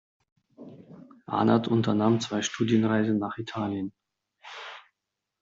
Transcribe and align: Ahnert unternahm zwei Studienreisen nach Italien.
Ahnert 1.27 1.67
unternahm 1.67 2.19
zwei 2.21 2.41
Studienreisen 2.41 3.19
nach 3.19 3.37
Italien. 3.37 3.93